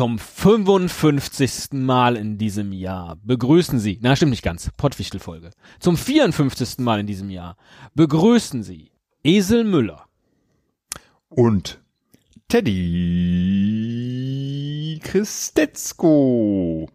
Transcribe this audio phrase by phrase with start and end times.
[0.00, 1.72] Zum 55.
[1.72, 5.50] Mal in diesem Jahr begrüßen Sie, na stimmt nicht ganz, Pottwichtel-Folge.
[5.78, 6.78] Zum 54.
[6.78, 7.58] Mal in diesem Jahr
[7.94, 10.06] begrüßen Sie Esel Müller.
[11.28, 11.82] Und
[12.48, 12.78] Teddy
[15.04, 16.88] Christetzko.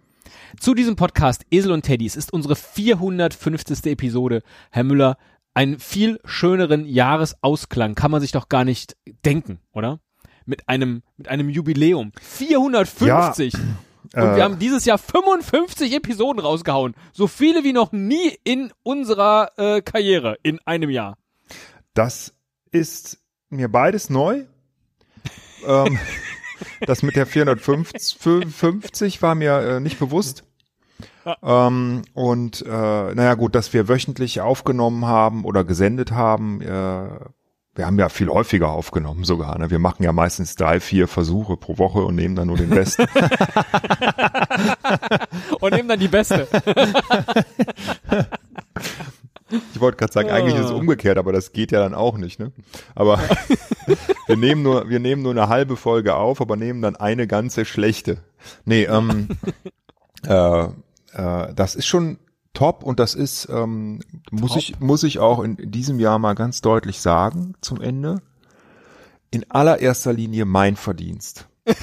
[0.59, 2.07] Zu diesem Podcast Esel und Teddy.
[2.07, 3.85] Es ist unsere 450.
[3.85, 4.41] Episode.
[4.71, 5.19] Herr Müller,
[5.53, 9.99] einen viel schöneren Jahresausklang kann man sich doch gar nicht denken, oder?
[10.45, 12.11] Mit einem, mit einem Jubiläum.
[12.21, 13.53] 450!
[13.53, 13.59] Ja,
[14.15, 16.95] und äh, wir haben dieses Jahr 55 Episoden rausgehauen.
[17.11, 21.17] So viele wie noch nie in unserer äh, Karriere in einem Jahr.
[21.93, 22.33] Das
[22.71, 24.45] ist mir beides neu.
[25.67, 25.99] ähm,
[26.81, 30.43] das mit der 450 war mir äh, nicht bewusst.
[31.41, 36.61] Ähm, und äh, naja gut, dass wir wöchentlich aufgenommen haben oder gesendet haben.
[36.61, 37.07] Äh,
[37.75, 39.59] wir haben ja viel häufiger aufgenommen sogar.
[39.59, 39.69] Ne?
[39.69, 43.03] Wir machen ja meistens drei, vier Versuche pro Woche und nehmen dann nur den besten.
[45.59, 46.47] und nehmen dann die beste.
[49.73, 50.75] Ich wollte gerade sagen, eigentlich ist es ah.
[50.75, 52.51] umgekehrt, aber das geht ja dann auch nicht, ne?
[52.95, 53.19] Aber
[54.27, 57.63] wir nehmen nur, wir nehmen nur eine halbe Folge auf, aber nehmen dann eine ganze
[57.63, 58.17] schlechte.
[58.65, 59.29] Nee, ähm,
[60.27, 60.69] äh, äh,
[61.53, 62.17] das ist schon
[62.55, 63.99] top und das ist, ähm,
[64.31, 64.59] muss top.
[64.59, 68.21] ich, muss ich auch in diesem Jahr mal ganz deutlich sagen zum Ende.
[69.29, 71.47] In allererster Linie mein Verdienst.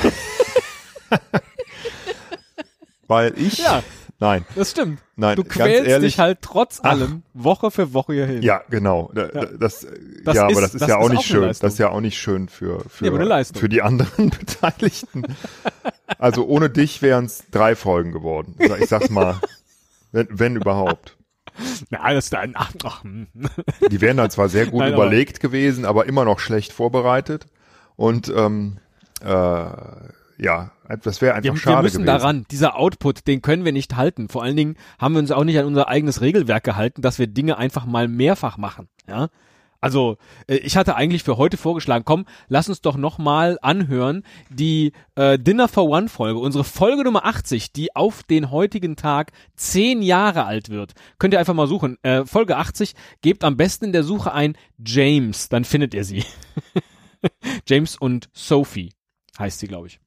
[3.06, 3.82] Weil ich, ja.
[4.22, 4.46] Nein.
[4.54, 5.00] Das stimmt.
[5.16, 8.40] Nein, du quälst ehrlich, dich halt trotz allem ach, Woche für Woche hierhin.
[8.40, 9.10] Ja, genau.
[9.12, 9.46] Da, ja.
[9.46, 9.84] Das,
[10.24, 11.48] das, ja, ist, aber das ist das ja auch ist nicht auch schön.
[11.48, 15.24] Das ist ja auch nicht schön für, für, ja, für die anderen Beteiligten.
[16.18, 18.54] also ohne dich wären es drei Folgen geworden.
[18.80, 19.40] Ich sag's mal,
[20.12, 21.18] wenn, wenn überhaupt.
[21.90, 23.02] Na, das ist ein, ach, ach.
[23.04, 23.26] Hm.
[23.90, 27.46] Die wären dann zwar sehr gut Nein, überlegt aber, gewesen, aber immer noch schlecht vorbereitet.
[27.96, 28.78] Und ähm,
[29.22, 29.26] äh,
[30.38, 32.06] ja, das wäre einfach wir, schade Wir müssen gewesen.
[32.06, 34.28] daran, dieser Output, den können wir nicht halten.
[34.28, 37.26] Vor allen Dingen haben wir uns auch nicht an unser eigenes Regelwerk gehalten, dass wir
[37.26, 38.88] Dinge einfach mal mehrfach machen.
[39.06, 39.28] Ja,
[39.82, 40.16] also
[40.46, 44.92] äh, ich hatte eigentlich für heute vorgeschlagen, komm, lass uns doch noch mal anhören die
[45.16, 50.00] äh, Dinner for One Folge, unsere Folge Nummer 80, die auf den heutigen Tag zehn
[50.00, 50.92] Jahre alt wird.
[51.18, 51.98] Könnt ihr einfach mal suchen.
[52.02, 56.24] Äh, Folge 80, gebt am besten in der Suche ein James, dann findet ihr sie.
[57.68, 58.92] James und Sophie
[59.38, 60.00] heißt sie, glaube ich.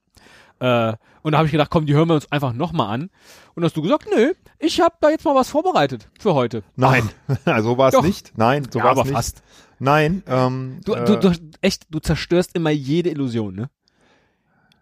[0.60, 3.10] Äh, und da habe ich gedacht, komm, die hören wir uns einfach nochmal an.
[3.56, 6.64] Und hast du gesagt, nö, ich habe da jetzt mal was vorbereitet für heute.
[6.76, 7.10] Nein,
[7.62, 8.34] so war es nicht.
[8.38, 9.14] Nein, so ja, war es nicht.
[9.14, 9.44] fast.
[9.80, 13.70] Nein, ähm, du, äh, du, du, echt, du zerstörst immer jede Illusion, ne?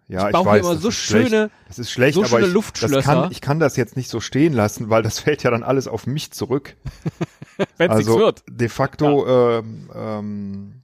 [0.07, 1.51] Ja, ich, ich weiß, immer so schöne, schlecht.
[1.67, 2.95] das ist schlecht, so aber ich, Luftschlösser.
[2.95, 5.63] Das kann, ich kann das jetzt nicht so stehen lassen, weil das fällt ja dann
[5.63, 6.75] alles auf mich zurück.
[7.77, 8.43] Wenn es also, wird.
[8.49, 9.59] De facto, ja.
[9.59, 10.81] ähm, ähm,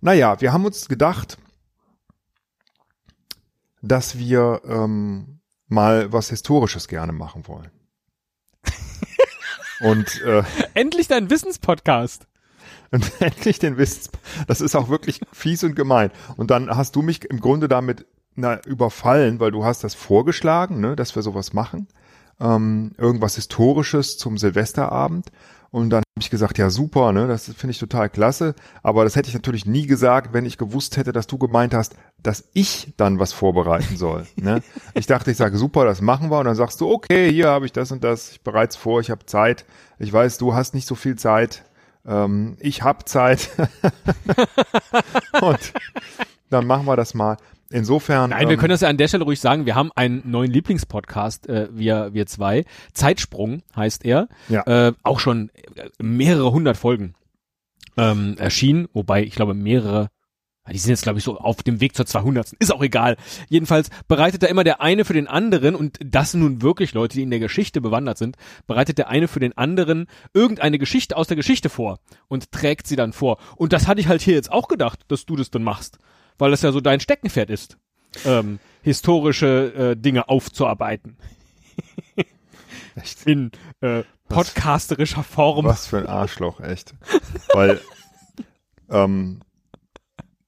[0.00, 1.38] naja, wir haben uns gedacht,
[3.82, 7.70] dass wir ähm, mal was Historisches gerne machen wollen.
[9.80, 10.42] Und äh,
[10.74, 12.26] endlich dein Wissenspodcast.
[12.92, 14.10] Und endlich den Wissens.
[14.46, 16.10] Das ist auch wirklich fies und gemein.
[16.36, 20.80] Und dann hast du mich im Grunde damit na, überfallen, weil du hast das vorgeschlagen,
[20.80, 21.88] ne, dass wir sowas machen.
[22.40, 25.30] Ähm, irgendwas Historisches zum Silvesterabend.
[25.72, 28.54] Und dann habe ich gesagt, ja super, ne, das finde ich total klasse.
[28.82, 31.94] Aber das hätte ich natürlich nie gesagt, wenn ich gewusst hätte, dass du gemeint hast,
[32.22, 34.26] dass ich dann was vorbereiten soll.
[34.36, 34.62] ne?
[34.94, 36.38] Ich dachte, ich sage super, das machen wir.
[36.40, 39.10] Und dann sagst du, okay, hier habe ich das und das, ich bereits vor, ich
[39.10, 39.64] habe Zeit.
[39.98, 41.62] Ich weiß, du hast nicht so viel Zeit.
[42.06, 43.50] Ähm, ich habe Zeit.
[45.40, 45.72] und
[46.50, 47.36] dann machen wir das mal.
[47.72, 48.30] Insofern.
[48.30, 49.64] Nein, wir ähm, können das ja an der Stelle ruhig sagen.
[49.64, 52.64] Wir haben einen neuen Lieblingspodcast, äh, wir, wir zwei.
[52.92, 54.28] Zeitsprung heißt er.
[54.48, 54.62] Ja.
[54.66, 55.50] Äh, auch schon
[55.98, 57.14] mehrere hundert Folgen
[57.96, 60.08] ähm, erschienen, wobei ich glaube mehrere
[60.72, 62.52] die sind jetzt, glaube ich, so auf dem Weg zur 200.
[62.58, 63.16] Ist auch egal.
[63.48, 67.16] Jedenfalls bereitet da immer der eine für den anderen, und das sind nun wirklich Leute,
[67.16, 68.36] die in der Geschichte bewandert sind,
[68.66, 72.96] bereitet der eine für den anderen irgendeine Geschichte aus der Geschichte vor und trägt sie
[72.96, 73.38] dann vor.
[73.56, 75.98] Und das hatte ich halt hier jetzt auch gedacht, dass du das dann machst
[76.40, 77.76] weil das ja so dein Steckenpferd ist,
[78.24, 81.16] ähm, historische äh, Dinge aufzuarbeiten.
[82.96, 83.26] echt?
[83.26, 85.66] In äh, podcasterischer Form.
[85.66, 86.94] Was für ein Arschloch, echt.
[87.52, 87.80] Weil,
[88.90, 89.40] ähm,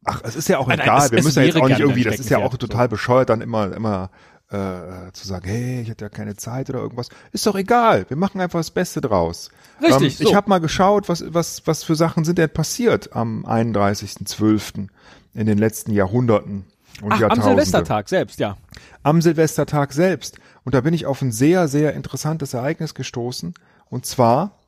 [0.04, 1.80] ach, es ist ja auch nein, egal, nein, es, wir müssen ja jetzt auch nicht
[1.80, 2.90] irgendwie, das ist ja auch total so.
[2.90, 4.10] bescheuert, dann immer, immer
[4.50, 7.08] äh, zu sagen, hey, ich hatte ja keine Zeit oder irgendwas.
[7.32, 9.50] Ist doch egal, wir machen einfach das Beste draus.
[9.82, 10.20] Richtig.
[10.20, 10.30] Ähm, so.
[10.30, 14.88] Ich habe mal geschaut, was, was, was für Sachen sind denn passiert am 31.12
[15.34, 16.66] in den letzten Jahrhunderten
[17.00, 17.50] und Ach, Jahrtausende.
[17.50, 18.56] Am Silvestertag selbst, ja.
[19.02, 20.38] Am Silvestertag selbst.
[20.64, 23.54] Und da bin ich auf ein sehr, sehr interessantes Ereignis gestoßen.
[23.88, 24.58] Und zwar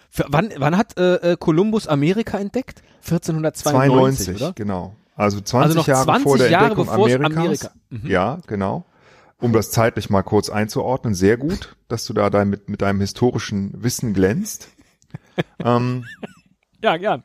[0.10, 2.82] Für, wann, wann hat äh, äh, Kolumbus Amerika entdeckt?
[3.04, 4.54] 1492, 92, oder?
[4.54, 4.96] genau.
[5.16, 7.36] Also 20 Also Jahre 20 vor der Jahre Entdeckung Amerikas.
[7.38, 8.10] Amerika- Mhm.
[8.10, 8.86] Ja, genau.
[9.40, 13.02] Um das zeitlich mal kurz einzuordnen, sehr gut, dass du da dein, mit, mit deinem
[13.02, 14.70] historischen Wissen glänzt.
[15.60, 16.06] ähm,
[16.82, 17.24] Ja, gern.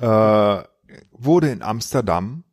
[0.00, 0.64] äh,
[1.12, 2.44] wurde in Amsterdam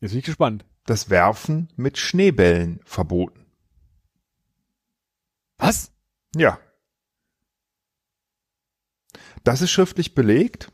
[0.00, 0.64] Jetzt bin ich gespannt.
[0.86, 3.44] das Werfen mit Schneebällen verboten.
[5.58, 5.92] Was?
[6.34, 6.58] Ja.
[9.44, 10.70] Das ist schriftlich belegt.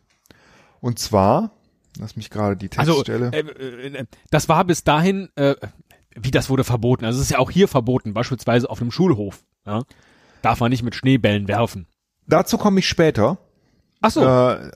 [0.80, 1.52] Und zwar,
[1.98, 3.30] lass mich gerade die Also, Textstelle.
[3.32, 5.54] äh, äh, äh, das war bis dahin, äh,
[6.14, 7.04] wie das wurde verboten.
[7.04, 9.44] Also es ist ja auch hier verboten, beispielsweise auf einem Schulhof.
[9.66, 9.82] Ja?
[10.42, 11.86] Darf man nicht mit Schneebällen werfen.
[12.26, 13.38] Dazu komme ich später.
[14.00, 14.22] Ach so.
[14.22, 14.70] Äh,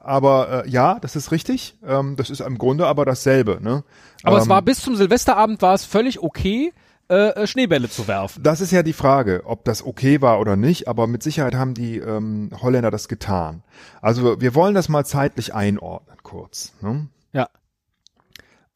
[0.00, 1.78] aber äh, ja, das ist richtig.
[1.84, 3.60] Ähm, das ist im Grunde aber dasselbe.
[3.62, 3.84] Ne?
[4.24, 6.72] Aber es ähm, war bis zum Silvesterabend war es völlig okay,
[7.12, 8.42] äh, äh, Schneebälle zu werfen.
[8.42, 11.74] Das ist ja die Frage, ob das okay war oder nicht, aber mit Sicherheit haben
[11.74, 13.62] die ähm, Holländer das getan.
[14.00, 16.72] Also wir wollen das mal zeitlich einordnen, kurz.
[16.80, 17.08] Ne?
[17.32, 17.48] Ja.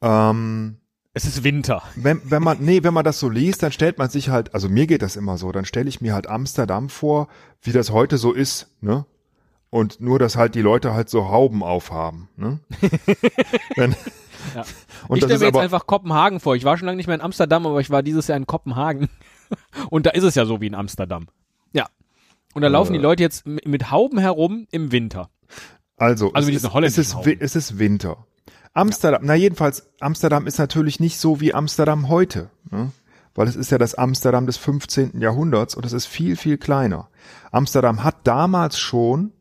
[0.01, 0.77] Ähm,
[1.13, 1.81] Es ist Winter.
[1.95, 4.69] wenn, wenn man, nee, wenn man das so liest, dann stellt man sich halt, also
[4.69, 7.27] mir geht das immer so, dann stelle ich mir halt Amsterdam vor,
[7.61, 9.05] wie das heute so ist, ne?
[9.69, 12.59] Und nur, dass halt die Leute halt so Hauben aufhaben, ne?
[13.75, 13.95] wenn,
[14.55, 14.63] Ja.
[15.07, 16.55] Und ich stelle mir jetzt einfach Kopenhagen vor.
[16.55, 19.09] Ich war schon lange nicht mehr in Amsterdam, aber ich war dieses Jahr in Kopenhagen.
[19.89, 21.27] Und da ist es ja so wie in Amsterdam.
[21.73, 21.87] Ja.
[22.53, 22.97] Und da laufen Äh.
[22.97, 25.29] die Leute jetzt mit Hauben herum im Winter.
[25.97, 28.25] Also, Also es, ist, es, ist, es ist Winter.
[28.73, 32.91] Amsterdam, na jedenfalls, Amsterdam ist natürlich nicht so wie Amsterdam heute, ne?
[33.33, 35.19] weil es ist ja das Amsterdam des 15.
[35.19, 37.09] Jahrhunderts und es ist viel, viel kleiner.
[37.51, 39.31] Amsterdam hat damals schon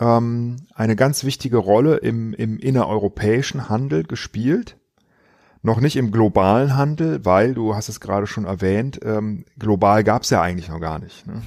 [0.00, 4.76] ähm, eine ganz wichtige Rolle im, im innereuropäischen Handel gespielt.
[5.62, 10.22] Noch nicht im globalen Handel, weil, du hast es gerade schon erwähnt, ähm, global gab
[10.22, 11.26] es ja eigentlich noch gar nicht.
[11.26, 11.42] Ne?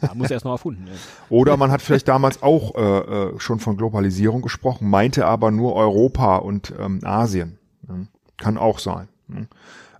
[0.00, 0.98] Da muss erst noch erfunden werden.
[1.28, 5.74] Oder man hat vielleicht damals auch äh, äh, schon von Globalisierung gesprochen, meinte aber nur
[5.76, 7.58] Europa und ähm, Asien.
[7.86, 8.08] Ne?
[8.38, 9.08] Kann auch sein.
[9.28, 9.46] Ne?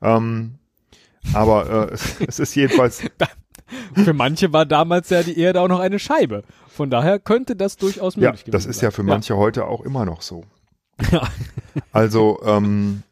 [0.01, 0.55] Ähm,
[1.35, 3.03] aber äh, es, es ist jedenfalls,
[3.95, 6.43] Für manche war damals ja die Erde auch noch eine Scheibe.
[6.73, 9.07] Von daher könnte das durchaus ja, möglich gewesen das ist ja für sein.
[9.07, 10.45] manche heute auch immer noch so.
[11.11, 11.29] Ja.
[11.91, 13.03] Also ähm,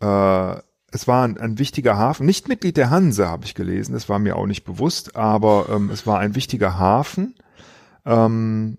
[0.00, 0.54] äh,
[0.92, 4.20] es war ein, ein wichtiger Hafen, nicht Mitglied der Hanse, habe ich gelesen, das war
[4.20, 7.34] mir auch nicht bewusst, aber ähm, es war ein wichtiger Hafen.
[8.06, 8.78] Ähm,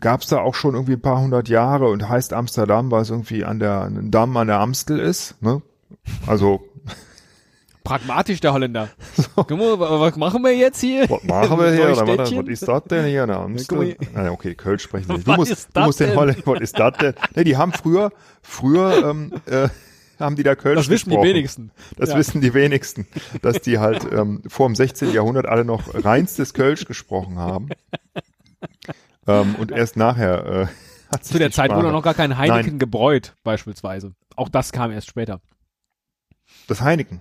[0.00, 3.10] Gab es da auch schon irgendwie ein paar hundert Jahre und heißt Amsterdam, weil es
[3.10, 5.40] irgendwie an der ein Damm an der Amstel ist.
[5.42, 5.62] Ne?
[6.26, 6.68] Also
[7.86, 8.88] Pragmatisch, der Holländer.
[9.36, 11.08] Guck mal, wa- was machen wir jetzt hier?
[11.08, 11.88] was machen wir hier?
[11.88, 12.18] Neustädtchen?
[12.38, 13.78] Was, was ist das denn hier Amstel?
[13.78, 13.96] mal.
[14.14, 15.26] Nein, okay, Kölsch sprechen nicht.
[15.26, 16.14] Du Was musst, ist du musst den?
[16.16, 17.14] Holländer, was ist das denn?
[17.34, 18.10] Nee, die haben früher,
[18.42, 19.68] früher ähm, äh,
[20.18, 21.70] haben die da Kölsch Das wissen die wenigsten.
[21.96, 22.16] Das Ja.
[22.16, 23.06] wissen die wenigsten,
[23.42, 25.12] dass die halt ähm, vor dem 16.
[25.12, 27.68] Jahrhundert alle noch reinstes Kölsch gesprochen haben.
[29.26, 30.68] ähm, und erst nachher
[31.12, 32.78] äh, Zu der Zeit wurde noch gar kein Heineken Nein.
[32.78, 34.12] gebräut, beispielsweise.
[34.36, 35.40] Auch das kam erst später.
[36.68, 37.20] das Heineken.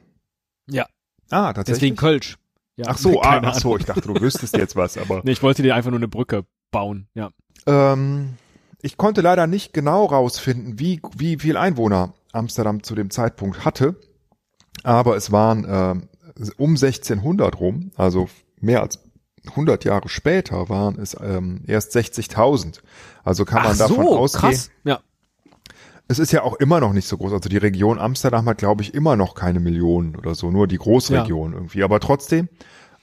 [0.69, 0.85] Ja.
[1.29, 1.79] Ah, tatsächlich.
[1.79, 2.37] Deswegen Kölsch.
[2.77, 5.43] Ja, ach so, ah, ach so, ich dachte, du wüsstest jetzt was, aber Nee, ich
[5.43, 7.07] wollte dir einfach nur eine Brücke bauen.
[7.13, 7.29] Ja.
[7.67, 8.33] ähm,
[8.81, 13.95] ich konnte leider nicht genau rausfinden, wie wie viel Einwohner Amsterdam zu dem Zeitpunkt hatte,
[14.83, 16.09] aber es waren ähm,
[16.57, 18.27] um 1600 rum, also
[18.59, 18.99] mehr als
[19.47, 22.79] 100 Jahre später waren es ähm, erst 60.000.
[23.23, 24.41] Also kann man Ach davon so, ausgehen.
[24.53, 24.71] krass.
[24.83, 24.99] Ja.
[26.07, 27.33] Es ist ja auch immer noch nicht so groß.
[27.33, 30.77] Also die Region Amsterdam hat, glaube ich, immer noch keine Millionen oder so, nur die
[30.77, 31.83] Großregion irgendwie.
[31.83, 32.47] Aber trotzdem,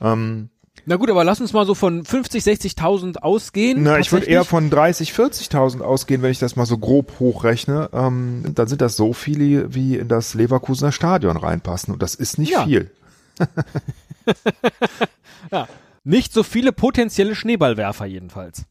[0.00, 0.50] ähm,
[0.86, 3.82] Na gut, aber lass uns mal so von 50, 60.000 ausgehen.
[3.82, 7.90] na, ich würde eher von 30, 40.000 ausgehen, wenn ich das mal so grob hochrechne.
[7.92, 11.92] Ähm, dann sind das so viele, wie in das Leverkusener Stadion reinpassen.
[11.92, 12.64] Und das ist nicht Ja.
[12.64, 12.90] viel.
[15.50, 15.68] Ja.
[16.04, 18.64] Nicht so viele potenzielle Schneeballwerfer jedenfalls.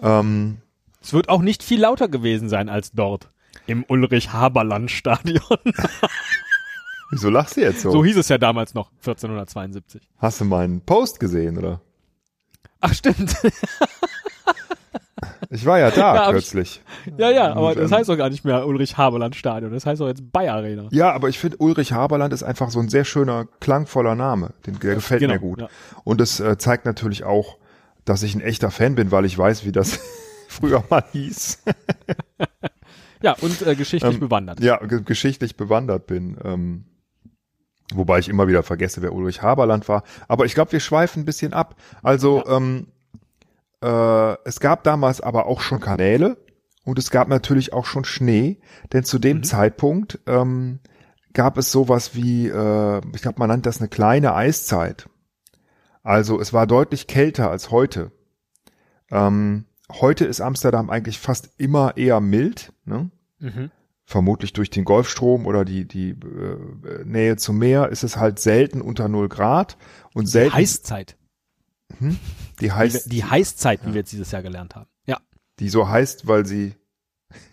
[0.00, 0.58] Ähm,
[1.00, 3.30] Es wird auch nicht viel lauter gewesen sein als dort.
[3.66, 5.40] Im Ulrich-Haberland-Stadion.
[7.10, 7.90] wieso lachst du jetzt so?
[7.90, 10.02] So hieß es ja damals noch, 1472.
[10.18, 11.80] Hast du meinen Post gesehen, oder?
[12.80, 13.36] Ach, stimmt.
[15.50, 16.82] Ich war ja da Ja, hab ich- kürzlich.
[17.18, 19.70] ja, ja, aber Und, das ähm, heißt doch gar nicht mehr Ulrich-Haberland-Stadion.
[19.70, 20.88] Das heißt doch jetzt Bayer Arena.
[20.90, 24.54] Ja, aber ich finde, Ulrich Haberland ist einfach so ein sehr schöner, klangvoller Name.
[24.66, 25.60] Den, der gefällt genau, mir gut.
[25.60, 25.68] ja.
[26.04, 27.58] Und es äh, zeigt natürlich auch,
[28.06, 30.00] dass ich ein echter Fan bin, weil ich weiß, wie das
[30.48, 31.62] früher mal hieß.
[33.22, 34.60] Ja, und äh, geschichtlich Ähm, bewandert.
[34.60, 36.36] Ja, ge geschichtlich bewandert bin.
[36.44, 36.84] Ähm,
[37.94, 40.02] wobei ich immer wieder vergesse, wer Ulrich Haberland war.
[40.28, 41.76] Aber ich glaube, wir schweifen ein bisschen ab.
[42.02, 42.88] Also ähm,
[43.82, 46.36] äh, es gab damals aber auch schon Kanäle
[46.84, 48.60] und es gab natürlich auch schon Schnee,
[48.92, 49.42] denn zu dem Mhm.
[49.44, 50.80] Zeitpunkt ähm,
[51.32, 55.08] gab es sowas wie, äh, ich glaube, man nennt das eine kleine Eiszeit.
[56.02, 58.10] Also es war deutlich kälter als heute.
[59.10, 59.66] Ähm,
[60.00, 63.10] heute ist Amsterdam eigentlich fast immer eher mild, ne?
[63.38, 63.70] Mhm.
[64.04, 68.80] vermutlich durch den Golfstrom oder die, die äh, Nähe zum Meer ist es halt selten
[68.80, 69.76] unter 0 Grad
[70.14, 71.16] und Die selten Heißzeit.
[72.00, 72.16] die
[72.60, 74.88] Die, heißt, die Heißzeit, wie wir jetzt dieses Jahr gelernt haben.
[75.06, 75.18] Ja.
[75.58, 76.74] die so heißt, weil sie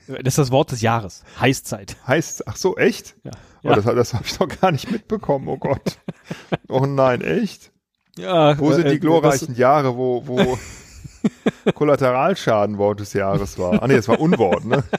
[0.08, 1.24] Das ist das Wort des Jahres.
[1.40, 1.98] Heißzeit.
[2.06, 3.16] heißt, ach so, echt?
[3.24, 3.32] Ja.
[3.64, 3.76] Oh, Ja.
[3.76, 5.98] das, das habe ich doch gar nicht mitbekommen, oh Gott.
[6.70, 7.72] oh nein, echt?
[8.18, 10.58] Ja, Wo sind äh, die glorreichen Jahre, wo, wo
[11.76, 13.82] Kollateralschaden Wort des Jahres war?
[13.84, 14.84] Ah nee, das war Unwort, ne?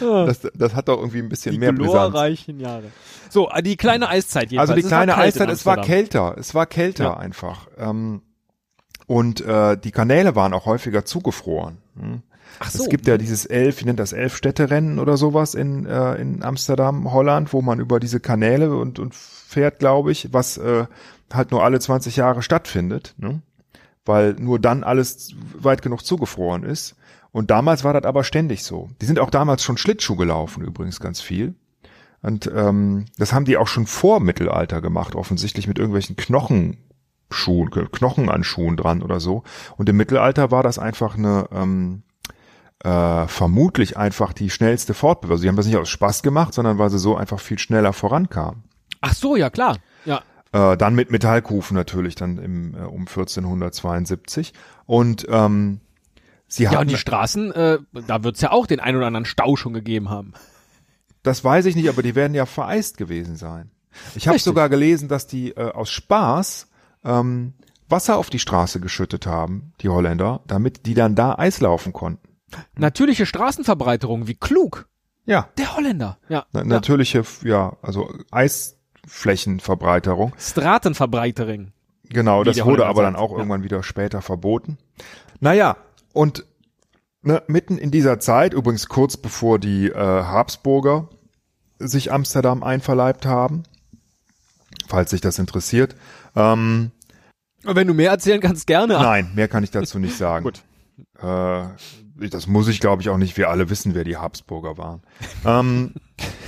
[0.00, 2.14] Das, das hat doch irgendwie ein bisschen Die mehr Brisanz.
[2.58, 2.84] Jahre.
[3.30, 4.70] So, äh, die kleine Eiszeit jedenfalls.
[4.70, 7.16] Also die Es kleine Eiszeit, es war kälter, es war kälter Ja.
[7.16, 7.68] einfach.
[7.78, 8.22] Ähm,
[9.06, 11.78] und äh, die Kanäle waren auch häufiger zugefroren.
[11.98, 12.22] Hm.
[12.58, 12.84] Ach so.
[12.84, 16.42] Es gibt ja dieses elf, wie nennt das, elf Städterennen oder sowas in, äh, in
[16.42, 20.86] Amsterdam, Holland, wo man über diese Kanäle und, und fährt, glaube ich, was äh,
[21.32, 23.42] halt nur alle 20 Jahre stattfindet, ne?
[24.06, 26.96] Weil nur dann alles weit genug zugefroren ist.
[27.32, 28.88] Und damals war das aber ständig so.
[29.02, 31.54] Die sind auch damals schon Schlittschuh gelaufen, übrigens ganz viel.
[32.22, 38.30] Und ähm, das haben die auch schon vor Mittelalter gemacht, offensichtlich mit irgendwelchen Knochenschuhen, Knochen
[38.30, 39.42] an Schuhen dran oder so.
[39.76, 42.02] Und im Mittelalter war das einfach eine ähm,
[42.82, 45.34] äh, vermutlich einfach die schnellste Fortbewegung.
[45.34, 47.92] Also die haben das nicht aus Spaß gemacht, sondern weil sie so einfach viel schneller
[47.92, 48.64] vorankamen.
[49.00, 49.76] Ach so, ja klar.
[50.04, 50.22] Ja.
[50.56, 54.54] Äh, dann mit Metallkufen natürlich, dann im, äh, um 1472.
[54.86, 55.80] Und ähm,
[56.48, 59.26] sie Ja, hatten, und die Straßen, äh, da wird's ja auch den ein oder anderen
[59.26, 60.32] Stau schon gegeben haben.
[61.22, 63.70] das weiß ich nicht, aber die werden ja vereist gewesen sein.
[64.14, 66.68] Ich habe sogar gelesen, dass die äh, aus Spaß
[67.04, 67.54] ähm,
[67.88, 72.28] Wasser auf die Straße geschüttet haben, die Holländer, damit die dann da Eis laufen konnten.
[72.76, 74.88] Natürliche Straßenverbreiterung, wie klug.
[75.24, 76.18] Ja, Der Holländer.
[76.28, 76.46] Ja.
[76.52, 76.66] na, ja.
[76.66, 78.08] natürliche, ja, also
[79.06, 80.32] Eisflächenverbreiterung.
[80.38, 81.72] Straßenverbreitering.
[82.08, 83.38] Genau, das wurde aber dann auch ja.
[83.38, 84.78] irgendwann wieder später verboten.
[85.40, 85.76] Naja,
[86.12, 86.44] und
[87.22, 91.08] ne, mitten in dieser Zeit, übrigens kurz bevor die äh, Habsburger
[91.78, 93.64] sich Amsterdam einverleibt haben,
[94.88, 95.96] falls sich das interessiert.
[96.34, 96.92] Ähm,
[97.64, 98.94] Wenn du mehr erzählen kannst, gerne.
[98.94, 100.44] nein, mehr kann ich dazu nicht sagen.
[100.44, 100.62] Gut.
[101.20, 101.66] Äh,
[102.30, 103.36] das muss ich, glaube ich, auch nicht.
[103.36, 105.02] Wir alle wissen, wer die Habsburger waren.
[105.44, 105.94] ähm,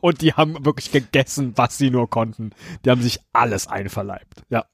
[0.00, 2.50] Und die haben wirklich gegessen, was sie nur konnten.
[2.84, 4.42] Die haben sich alles einverleibt.
[4.48, 4.66] Ja.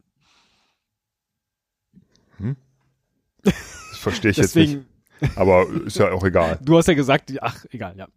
[3.45, 4.78] das verstehe ich jetzt nicht.
[5.37, 6.59] Aber ist ja auch egal.
[6.62, 8.09] du hast ja gesagt, ach, egal, ja.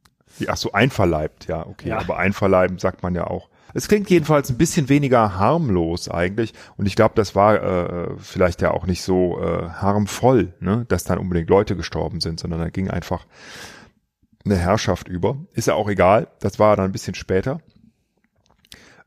[0.47, 1.89] Ach so, einverleibt, ja, okay.
[1.89, 1.99] Ja.
[1.99, 3.49] Aber einverleiben sagt man ja auch.
[3.73, 6.53] Es klingt jedenfalls ein bisschen weniger harmlos eigentlich.
[6.77, 11.03] Und ich glaube, das war äh, vielleicht ja auch nicht so äh, harmvoll, ne, dass
[11.03, 13.25] dann unbedingt Leute gestorben sind, sondern da ging einfach
[14.45, 15.37] eine Herrschaft über.
[15.53, 16.27] Ist ja auch egal.
[16.39, 17.59] Das war dann ein bisschen später.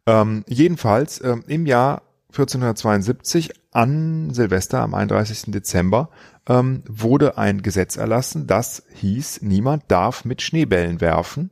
[0.07, 5.53] Ähm, jedenfalls ähm, im Jahr 1472 an Silvester am 31.
[5.53, 6.11] Dezember
[6.47, 11.51] ähm, wurde ein Gesetz erlassen, das hieß, niemand darf mit Schneebällen werfen,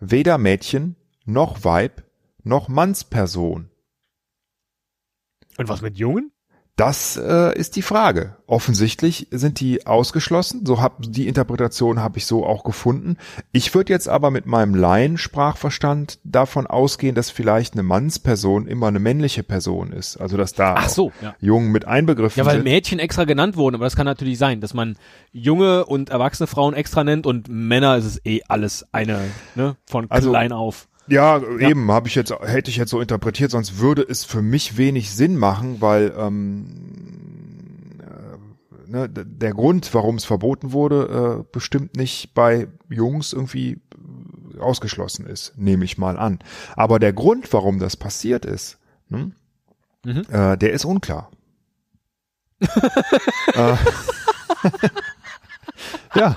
[0.00, 2.04] weder Mädchen noch Weib
[2.44, 3.70] noch Mannsperson.
[5.58, 6.32] Und was mit Jungen?
[6.78, 8.36] Das äh, ist die Frage.
[8.46, 10.64] Offensichtlich sind die ausgeschlossen.
[10.64, 13.16] So hab die Interpretation habe ich so auch gefunden.
[13.50, 19.00] Ich würde jetzt aber mit meinem Laiensprachverstand davon ausgehen, dass vielleicht eine Mannsperson immer eine
[19.00, 20.18] männliche Person ist.
[20.18, 21.34] Also dass da Ach so, ja.
[21.40, 22.64] Jungen mit einbegriffen Ja, weil sind.
[22.64, 24.96] Mädchen extra genannt wurden, aber das kann natürlich sein, dass man
[25.32, 29.18] junge und erwachsene Frauen extra nennt und Männer ist es eh alles eine,
[29.56, 30.86] ne, von Also- klein auf.
[31.08, 34.76] Ja, eben habe ich jetzt hätte ich jetzt so interpretiert, sonst würde es für mich
[34.76, 36.66] wenig Sinn machen, weil ähm,
[38.00, 43.80] äh, ne, der Grund, warum es verboten wurde, äh, bestimmt nicht bei Jungs irgendwie
[44.58, 46.40] ausgeschlossen ist, nehme ich mal an.
[46.76, 49.32] Aber der Grund, warum das passiert ist, ne,
[50.04, 50.22] Mhm.
[50.30, 51.30] äh, der ist unklar.
[53.54, 53.76] äh,
[56.14, 56.36] ja.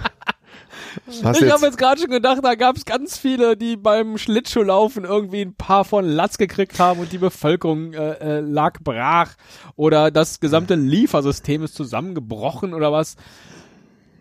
[1.24, 5.04] Hast Ich habe jetzt gerade schon gedacht, da gab es ganz viele, die beim Schlittschuhlaufen
[5.04, 9.36] irgendwie ein paar von Latz gekriegt haben und die Bevölkerung äh, äh, lag brach
[9.76, 13.16] oder das gesamte Liefersystem ist zusammengebrochen oder was.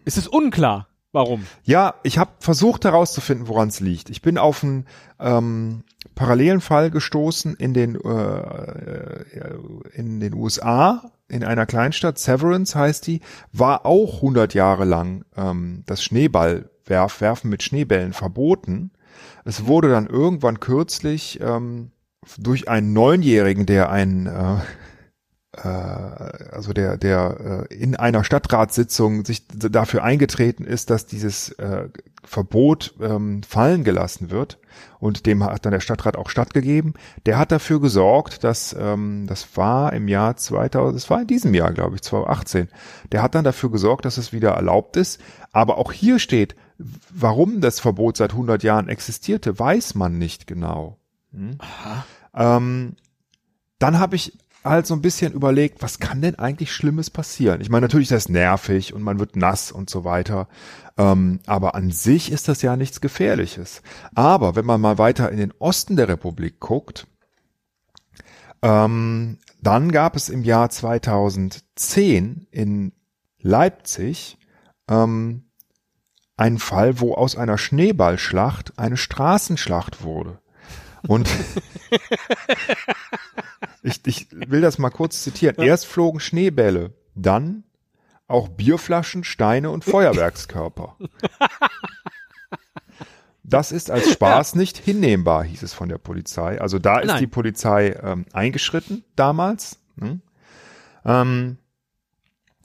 [0.04, 1.46] Es ist unklar, warum.
[1.64, 4.10] Ja, ich habe versucht herauszufinden, woran es liegt.
[4.10, 4.86] Ich bin auf einen
[5.18, 9.58] ähm, parallelen Fall gestoßen in den äh, äh,
[9.92, 13.20] in den USA in einer Kleinstadt Severance heißt die,
[13.52, 18.90] war auch 100 Jahre lang ähm, das Schneeballwerf werfen mit Schneebällen verboten.
[19.44, 21.90] Es wurde dann irgendwann kürzlich ähm,
[22.38, 24.58] durch einen Neunjährigen, der ein äh,
[25.56, 31.88] äh, also der, der äh, in einer Stadtratssitzung sich dafür eingetreten ist, dass dieses äh,
[32.24, 34.58] Verbot ähm, fallen gelassen wird
[35.00, 36.94] und dem hat dann der Stadtrat auch stattgegeben.
[37.26, 41.54] Der hat dafür gesorgt, dass ähm, das war im Jahr 2000, das war in diesem
[41.54, 42.68] Jahr, glaube ich, 2018.
[43.10, 45.20] Der hat dann dafür gesorgt, dass es wieder erlaubt ist.
[45.52, 46.54] Aber auch hier steht,
[47.12, 50.98] warum das Verbot seit 100 Jahren existierte, weiß man nicht genau.
[51.32, 51.58] Hm?
[52.34, 52.96] Ähm,
[53.78, 57.60] dann habe ich halt so ein bisschen überlegt, was kann denn eigentlich Schlimmes passieren?
[57.60, 60.48] Ich meine, natürlich ist das nervig und man wird nass und so weiter.
[60.98, 63.82] Ähm, aber an sich ist das ja nichts Gefährliches.
[64.14, 67.06] Aber wenn man mal weiter in den Osten der Republik guckt,
[68.62, 72.92] ähm, dann gab es im Jahr 2010 in
[73.40, 74.36] Leipzig
[74.88, 75.44] ähm,
[76.40, 80.38] einen Fall, wo aus einer Schneeballschlacht eine Straßenschlacht wurde.
[81.06, 81.28] Und
[83.82, 85.56] ich, ich will das mal kurz zitieren.
[85.56, 87.64] Erst flogen Schneebälle, dann
[88.26, 90.96] auch Bierflaschen, Steine und Feuerwerkskörper.
[93.42, 96.60] Das ist als Spaß nicht hinnehmbar, hieß es von der Polizei.
[96.60, 97.18] Also da ist Nein.
[97.18, 99.80] die Polizei ähm, eingeschritten damals.
[99.98, 100.22] Hm?
[101.04, 101.58] Ähm,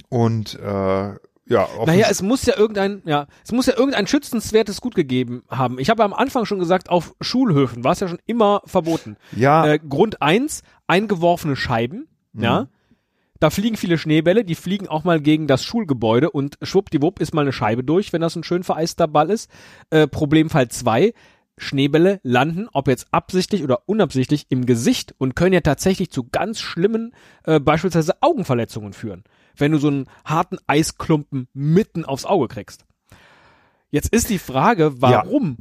[0.09, 1.15] und äh,
[1.47, 5.79] ja, Naja, es muss ja irgendein, ja, es muss ja irgendein schützenswertes Gut gegeben haben.
[5.79, 9.17] Ich habe am Anfang schon gesagt, auf Schulhöfen war es ja schon immer verboten.
[9.35, 12.67] ja, Äh, Grund eins, eingeworfene Scheiben, ja.
[13.41, 17.41] Da fliegen viele Schneebälle, die fliegen auch mal gegen das Schulgebäude und schwuppdiwupp ist mal
[17.41, 19.51] eine Scheibe durch, wenn das ein schön vereister Ball ist.
[19.89, 21.13] Äh, Problemfall zwei,
[21.57, 26.59] Schneebälle landen, ob jetzt absichtlich oder unabsichtlich, im Gesicht und können ja tatsächlich zu ganz
[26.59, 29.23] schlimmen, äh, beispielsweise Augenverletzungen führen,
[29.55, 32.85] wenn du so einen harten Eisklumpen mitten aufs Auge kriegst.
[33.89, 35.57] Jetzt ist die Frage, warum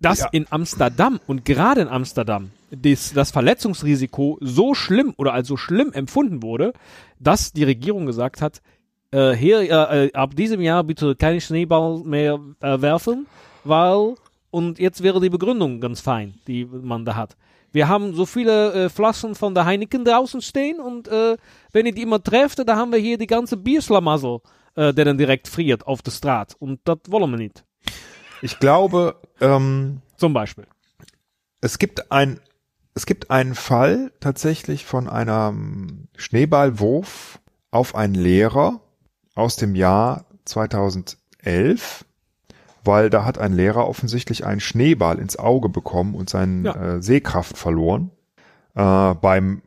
[0.00, 0.28] das Ja.
[0.32, 5.92] in Amsterdam und gerade in Amsterdam das, das Verletzungsrisiko so schlimm oder als so schlimm
[5.92, 6.72] empfunden wurde,
[7.18, 8.60] dass die Regierung gesagt hat,
[9.10, 13.26] äh, hier äh, äh, ab diesem Jahr bitte keine Schneeball mehr äh, werfen,
[13.64, 14.14] weil
[14.50, 17.36] und jetzt wäre die Begründung ganz fein, die man da hat.
[17.70, 21.36] Wir haben so viele äh, Flaschen von der Heineken draußen stehen und äh,
[21.72, 24.38] wenn ihr die immer trefft, da haben wir hier die ganze Bierslamassel,
[24.74, 27.64] äh, der dann direkt friert auf der Straße und das wollen wir nicht.
[28.40, 30.66] ich glaube, ähm, Zum Beispiel.
[31.60, 32.40] es gibt ein,
[32.94, 37.38] es gibt einen Fall tatsächlich von einem Schneeballwurf
[37.70, 38.80] auf einen Lehrer
[39.34, 42.04] aus dem Jahr 2011,
[42.84, 46.74] weil da hat ein Lehrer offensichtlich einen Schneeball ins Auge bekommen und seine Ja.
[46.96, 48.10] äh, Sehkraft verloren.
[48.74, 49.62] Äh, beim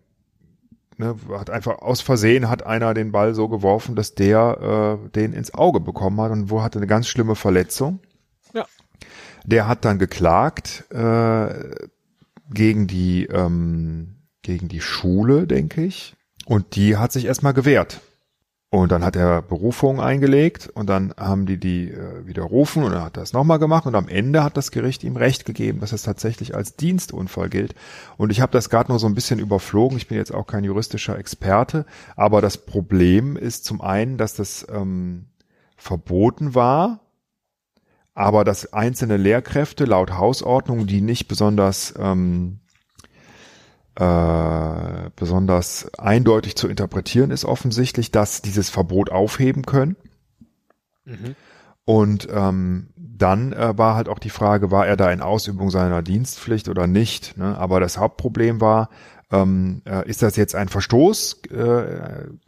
[0.97, 5.33] ne, hat einfach aus Versehen hat einer den Ball so geworfen, dass der äh, den
[5.33, 7.99] ins Auge bekommen hat und wo hatte eine ganz schlimme Verletzung.
[8.53, 8.65] Ja.
[9.45, 11.47] Der hat dann geklagt äh,
[12.53, 18.01] gegen die ähm, gegen die Schule, denke ich, und die hat sich erstmal gewehrt.
[18.73, 23.03] Und dann hat er Berufung eingelegt und dann haben die die äh, widerrufen und er
[23.03, 26.03] hat das nochmal gemacht und am Ende hat das Gericht ihm Recht gegeben, dass es
[26.03, 27.75] tatsächlich als Dienstunfall gilt.
[28.15, 29.97] Und ich habe das gerade nur so ein bisschen überflogen.
[29.97, 34.65] Ich bin jetzt auch kein juristischer Experte, aber das Problem ist zum einen, dass das
[34.71, 35.25] ähm,
[35.75, 37.01] verboten war,
[38.13, 42.60] aber dass einzelne Lehrkräfte laut Hausordnung, die nicht besonders ähm,
[43.95, 49.95] äh, besonders eindeutig zu interpretieren ist offensichtlich, dass dieses Verbot aufheben können.
[51.85, 56.01] Und ähm, dann äh, war halt auch die Frage, war er da in Ausübung seiner
[56.01, 57.37] Dienstpflicht oder nicht?
[57.37, 57.57] Ne?
[57.57, 58.89] Aber das Hauptproblem war,
[59.31, 61.83] ähm, äh, ist das jetzt ein Verstoß, äh,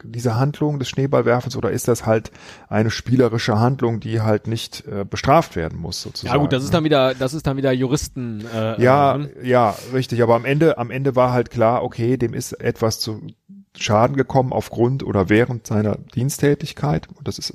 [0.04, 2.30] diese Handlung des Schneeballwerfens, oder ist das halt
[2.68, 6.34] eine spielerische Handlung, die halt nicht äh, bestraft werden muss, sozusagen?
[6.36, 8.44] Ja gut, das ist dann wieder, das ist dann wieder Juristen.
[8.54, 10.22] Äh, Ja, äh, ja, richtig.
[10.22, 13.22] Aber am Ende, am Ende war halt klar, okay, dem ist etwas zu
[13.76, 17.08] Schaden gekommen aufgrund oder während seiner Diensttätigkeit.
[17.14, 17.54] Und das ist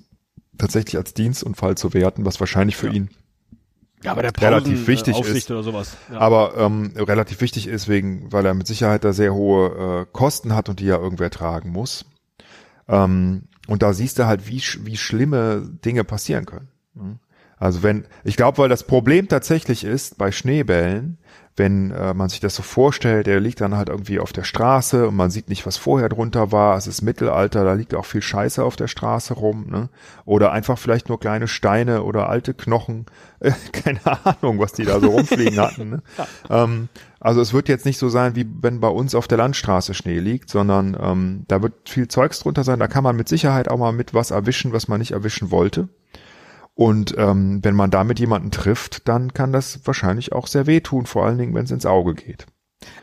[0.58, 2.94] tatsächlich als Dienstunfall zu werten, was wahrscheinlich für Ja.
[2.94, 3.10] ihn
[4.04, 5.52] ja, aber der relativ Pausen- wichtig äh, Aufsicht ist.
[5.52, 5.98] oder sowas.
[6.12, 6.20] Ja.
[6.20, 10.56] aber ähm, relativ wichtig ist, wegen, weil er mit Sicherheit da sehr hohe äh, Kosten
[10.56, 12.06] hat und die ja irgendwer tragen muss.
[12.88, 16.70] Ähm, und da siehst du halt, wie, wie schlimme Dinge passieren können.
[16.96, 17.20] ne?
[17.58, 21.19] Also wenn, ich glaube, weil das Problem tatsächlich ist bei Schneebällen,
[21.60, 25.08] wenn äh, man sich das so vorstellt, der liegt dann halt irgendwie auf der Straße
[25.08, 26.78] und man sieht nicht, was vorher drunter war.
[26.78, 29.90] Es ist Mittelalter, da liegt auch viel Scheiße auf der Straße rum, ne?
[30.26, 33.06] Oder einfach vielleicht nur kleine Steine oder alte Knochen.
[33.42, 35.90] Äh, keine Ahnung, was die da so rumfliegen hatten.
[35.90, 36.04] Ne?
[36.50, 39.94] Ähm, also es wird jetzt nicht so sein, wie wenn bei uns auf der Landstraße
[39.94, 42.80] Schnee liegt, sondern ähm, da wird viel Zeugs drunter sein.
[42.80, 45.90] Da kann man mit Sicherheit auch mal mit was erwischen, was man nicht erwischen wollte.
[46.80, 51.26] Und ähm, wenn man damit jemanden trifft, dann kann das wahrscheinlich auch sehr wehtun, vor
[51.26, 52.46] allen Dingen, wenn es ins Auge geht.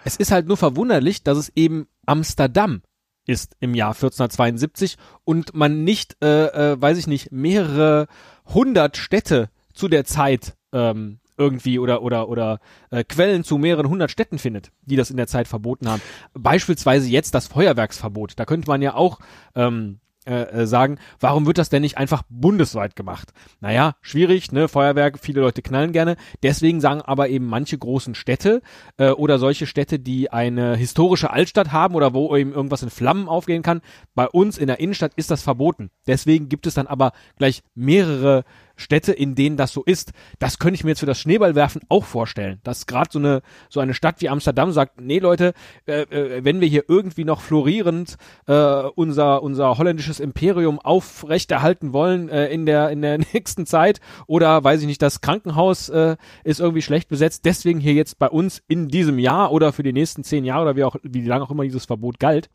[0.02, 2.80] Es ist halt nur verwunderlich, dass es eben Amsterdam
[3.26, 8.06] ist im Jahr 1472 und man nicht, äh, äh, weiß ich nicht, mehrere
[8.46, 12.60] hundert Städte zu der Zeit ähm, irgendwie oder oder oder
[12.90, 16.00] äh, Quellen zu mehreren hundert Städten findet, die das in der Zeit verboten haben.
[16.32, 18.38] Beispielsweise jetzt das Feuerwerksverbot.
[18.38, 19.18] Da könnte man ja auch
[19.54, 23.32] ähm, äh, äh, sagen, warum wird das denn nicht einfach bundesweit gemacht?
[23.60, 24.68] Naja, schwierig, ne?
[24.68, 26.16] Feuerwerk, viele Leute knallen gerne.
[26.42, 28.62] Deswegen sagen aber eben manche großen Städte
[28.96, 33.28] äh, oder solche Städte, die eine historische Altstadt haben oder wo eben irgendwas in Flammen
[33.28, 33.80] aufgehen kann,
[34.14, 35.90] bei uns in der Innenstadt ist das verboten.
[36.06, 38.44] Deswegen gibt es dann aber gleich mehrere
[38.76, 40.12] Städte, in denen das so ist.
[40.38, 43.80] Das könnte ich mir jetzt für das Schneeballwerfen auch vorstellen, dass gerade so eine so
[43.80, 45.54] eine Stadt wie Amsterdam sagt, nee Leute,
[45.86, 52.28] äh, äh, wenn wir hier irgendwie noch florierend äh, unser unser holländisches Imperium aufrechterhalten wollen
[52.28, 56.60] äh, in der in der nächsten Zeit oder weiß ich nicht, das Krankenhaus äh, ist
[56.60, 60.22] irgendwie schlecht besetzt, deswegen hier jetzt bei uns in diesem Jahr oder für die nächsten
[60.22, 62.50] zehn Jahre oder wie auch wie lange auch immer dieses Verbot galt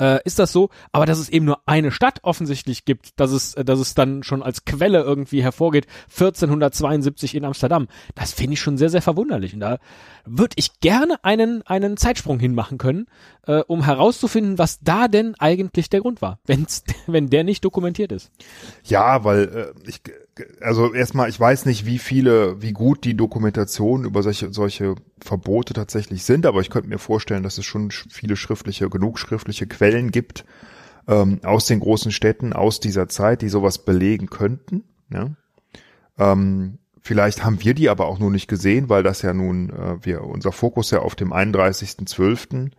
[0.00, 3.54] äh, ist das so, aber dass es eben nur eine Stadt offensichtlich gibt, dass es,
[3.54, 8.60] äh, dass es dann schon als Quelle irgendwie hervorgeht, 1472 in Amsterdam, das finde ich
[8.60, 9.54] schon sehr, sehr verwunderlich.
[9.54, 9.78] Und da
[10.24, 13.06] würde ich gerne einen, einen Zeitsprung hinmachen können,
[13.46, 18.12] äh, um herauszufinden, was da denn eigentlich der Grund war, wenn's, wenn der nicht dokumentiert
[18.12, 18.30] ist.
[18.84, 20.02] Ja, weil äh, ich
[20.60, 25.74] also erstmal, ich weiß nicht, wie viele, wie gut die Dokumentationen über solche, solche Verbote
[25.74, 30.10] tatsächlich sind, aber ich könnte mir vorstellen, dass es schon viele schriftliche, genug schriftliche Quellen
[30.10, 30.44] gibt
[31.08, 34.84] ähm, aus den großen Städten, aus dieser Zeit, die sowas belegen könnten.
[35.12, 35.30] Ja?
[36.18, 40.04] Ähm, vielleicht haben wir die aber auch nur nicht gesehen, weil das ja nun, äh,
[40.04, 42.70] wir, unser Fokus ja auf dem 31.12.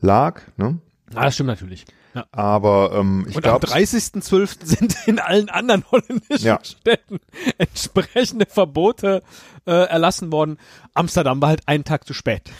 [0.00, 0.42] lag.
[0.56, 0.78] Ne?
[1.14, 1.84] Ah, das stimmt natürlich.
[2.14, 2.26] Ja.
[2.32, 3.68] Aber ähm, ich glaube.
[3.68, 4.64] Am 30.12.
[4.64, 6.58] sind in allen anderen holländischen ja.
[6.62, 7.18] Städten
[7.58, 9.22] entsprechende Verbote
[9.66, 10.58] äh, erlassen worden.
[10.94, 12.50] Amsterdam war halt einen Tag zu spät.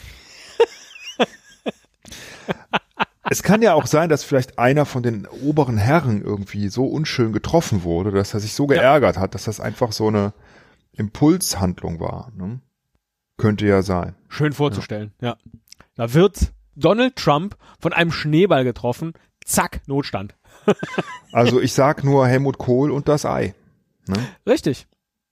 [3.29, 7.33] es kann ja auch sein, dass vielleicht einer von den oberen Herren irgendwie so unschön
[7.33, 9.21] getroffen wurde, dass er sich so geärgert ja.
[9.21, 10.33] hat, dass das einfach so eine
[10.93, 12.31] Impulshandlung war.
[12.35, 12.59] Ne?
[13.37, 14.15] Könnte ja sein.
[14.27, 15.29] Schön vorzustellen, ja.
[15.29, 15.37] ja.
[15.95, 19.13] Da wird Donald Trump von einem Schneeball getroffen,
[19.49, 20.35] zack, Notstand.
[21.31, 23.53] also ich sag nur Helmut Kohl und das Ei.
[24.07, 24.17] Ne?
[24.47, 24.87] Richtig.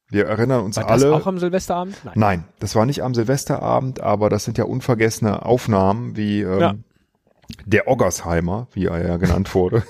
[0.10, 1.10] Wir erinnern uns war alle.
[1.10, 1.98] Das auch am Silvesterabend?
[2.04, 2.14] Nein.
[2.16, 6.76] Nein, das war nicht am Silvesterabend, aber das sind ja unvergessene Aufnahmen wie ähm, ja.
[7.66, 9.84] der Oggersheimer, wie er ja genannt wurde.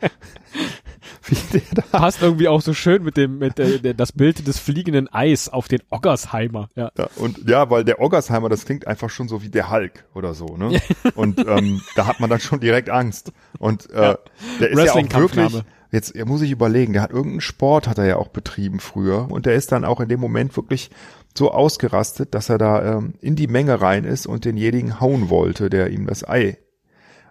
[1.92, 5.68] Passt irgendwie auch so schön mit dem, mit der, das Bild des fliegenden Eis auf
[5.68, 6.68] den Oggersheimer.
[6.74, 6.90] Ja.
[6.96, 7.08] ja.
[7.16, 10.56] Und ja, weil der Oggersheimer, das klingt einfach schon so wie der Hulk oder so,
[10.56, 10.80] ne?
[11.14, 13.32] und ähm, da hat man dann schon direkt Angst.
[13.58, 14.18] Und äh, ja.
[14.60, 15.62] der ist ja auch wirklich.
[15.92, 19.30] Jetzt muss ich überlegen, der hat irgendeinen Sport, hat er ja auch betrieben früher.
[19.30, 20.90] Und der ist dann auch in dem Moment wirklich
[21.32, 25.70] so ausgerastet, dass er da ähm, in die Menge rein ist und denjenigen hauen wollte,
[25.70, 26.58] der ihm das Ei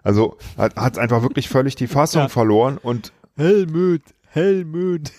[0.06, 2.28] also hat, hat einfach wirklich völlig die Fassung ja.
[2.28, 5.12] verloren und Helmut, Helmut.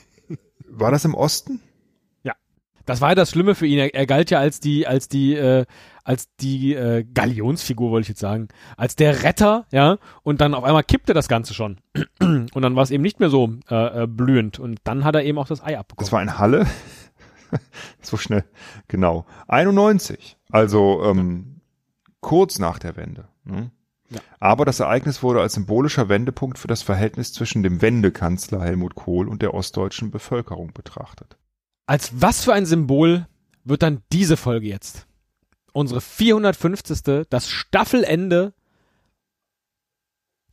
[0.68, 1.62] War das im Osten?
[2.24, 2.34] Ja.
[2.86, 3.78] Das war ja das Schlimme für ihn.
[3.78, 5.66] Er, er galt ja als die, als die, äh,
[6.04, 8.48] als die äh, Galionsfigur, wollte ich jetzt sagen.
[8.76, 10.00] Als der Retter, ja.
[10.24, 11.78] Und dann auf einmal kippte das Ganze schon.
[12.20, 14.58] Und dann war es eben nicht mehr so äh, äh, blühend.
[14.58, 16.06] Und dann hat er eben auch das Ei abbekommen.
[16.06, 16.66] Das war in Halle?
[18.02, 18.46] so schnell.
[18.88, 19.28] Genau.
[19.48, 20.38] 91.
[20.50, 21.62] Also ähm,
[22.20, 23.28] kurz nach der Wende.
[23.44, 23.70] Ne?
[24.10, 24.22] Ja.
[24.40, 29.28] Aber das Ereignis wurde als symbolischer Wendepunkt für das Verhältnis zwischen dem Wendekanzler Helmut Kohl
[29.28, 31.38] und der ostdeutschen Bevölkerung betrachtet.
[31.86, 33.28] Als was für ein Symbol
[33.64, 35.08] wird dann diese Folge jetzt?
[35.74, 37.26] Unsere 450.
[37.30, 38.54] Das Staffelende.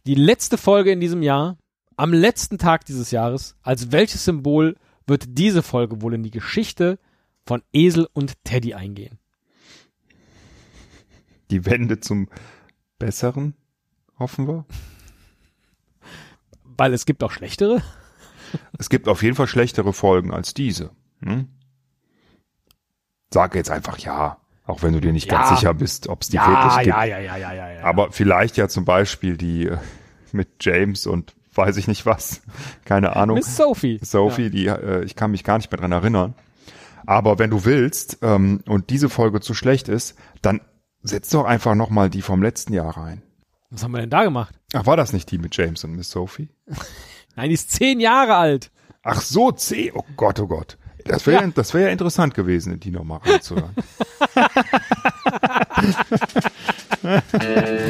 [0.07, 1.57] Die letzte Folge in diesem Jahr.
[1.97, 3.57] Am letzten Tag dieses Jahres.
[3.63, 6.99] Als welches Symbol wird diese Folge wohl in die Geschichte
[7.47, 9.19] von Esel und Teddy eingehen?
[11.51, 12.29] Die Wende zum
[13.05, 13.55] besseren,
[14.19, 14.65] hoffen wir.
[16.65, 17.83] Weil es gibt auch schlechtere.
[18.79, 20.91] Es gibt auf jeden Fall schlechtere Folgen als diese.
[21.23, 21.49] Hm?
[23.31, 25.39] Sag jetzt einfach ja, auch wenn du dir nicht ja.
[25.39, 26.97] ganz sicher bist, ob es die ja, wirklich gibt.
[26.97, 27.85] Ja, ja, ja, ja, ja, ja.
[27.85, 29.77] Aber vielleicht ja zum Beispiel die äh,
[30.33, 32.41] mit James und weiß ich nicht was,
[32.87, 33.37] keine Ahnung.
[33.37, 34.01] Miss Sophie.
[34.03, 34.49] Sophie, ja.
[34.49, 36.35] die äh, ich kann mich gar nicht mehr dran erinnern.
[37.05, 40.63] Aber wenn du willst ähm, und diese Folge zu schlecht ist, dann
[41.07, 43.23] Setz doch einfach nochmal die vom letzten Jahr rein.
[43.71, 44.59] Was haben wir denn da gemacht?
[44.73, 46.49] Ach, war das nicht die mit James und Miss Sophie?
[47.37, 48.71] Nein, die ist zehn Jahre alt.
[49.03, 49.93] Ach so, zehn.
[49.95, 50.79] Oh Gott, oh Gott.
[51.05, 51.51] Das wäre ja.
[51.55, 53.75] das wäre ja interessant gewesen, die nochmal reinzuhören.